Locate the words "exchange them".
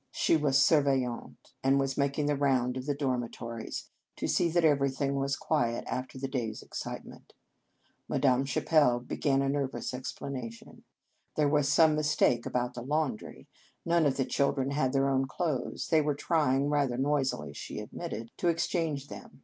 18.51-19.39